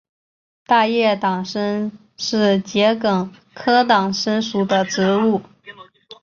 [0.65, 5.43] 大叶党参是桔梗科党参属的植物。